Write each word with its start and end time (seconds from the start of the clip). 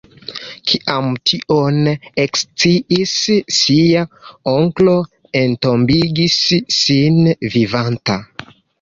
Kiam 0.69 1.09
tion 1.31 1.77
eksciis 2.23 3.13
ŝia 3.59 4.03
onklo 4.55 4.99
entombigis 5.45 6.43
ŝin 6.83 7.25
vivanta. 7.59 8.23